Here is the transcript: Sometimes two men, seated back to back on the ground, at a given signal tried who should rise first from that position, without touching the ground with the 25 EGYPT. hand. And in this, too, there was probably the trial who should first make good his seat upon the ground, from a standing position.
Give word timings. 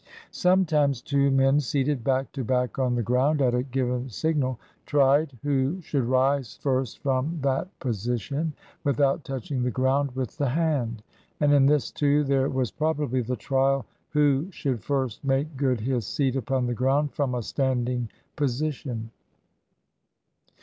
Sometimes 0.31 0.99
two 0.99 1.29
men, 1.29 1.59
seated 1.59 2.03
back 2.03 2.31
to 2.31 2.43
back 2.43 2.79
on 2.79 2.95
the 2.95 3.03
ground, 3.03 3.39
at 3.39 3.53
a 3.53 3.61
given 3.61 4.09
signal 4.09 4.59
tried 4.87 5.37
who 5.43 5.79
should 5.81 6.05
rise 6.05 6.57
first 6.59 6.97
from 7.03 7.37
that 7.43 7.67
position, 7.77 8.53
without 8.83 9.23
touching 9.23 9.61
the 9.61 9.69
ground 9.69 10.09
with 10.15 10.35
the 10.39 10.45
25 10.45 10.57
EGYPT. 10.57 10.57
hand. 10.57 11.03
And 11.39 11.53
in 11.53 11.65
this, 11.67 11.91
too, 11.91 12.23
there 12.23 12.49
was 12.49 12.71
probably 12.71 13.21
the 13.21 13.35
trial 13.35 13.85
who 14.09 14.47
should 14.49 14.83
first 14.83 15.23
make 15.23 15.55
good 15.55 15.79
his 15.81 16.07
seat 16.07 16.35
upon 16.35 16.65
the 16.65 16.73
ground, 16.73 17.13
from 17.13 17.35
a 17.35 17.43
standing 17.43 18.09
position. 18.35 19.11